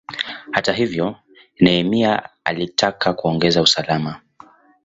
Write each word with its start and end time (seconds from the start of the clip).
Hata 0.51 0.73
hivyo, 0.73 1.15
Nehemia 1.59 2.29
alitaka 2.43 3.13
kuongeza 3.13 3.61
usalama. 3.61 4.21